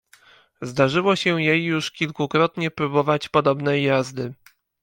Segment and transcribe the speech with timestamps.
[0.61, 4.33] Zdarzyło się jej już kilkukrotnie próbować podobnej jazdy.